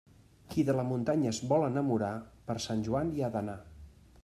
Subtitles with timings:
[0.53, 2.11] Qui de la muntanya es vol enamorar,
[2.49, 3.59] per Sant Joan hi ha d'anar.